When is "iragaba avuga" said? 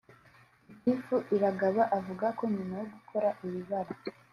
1.35-2.25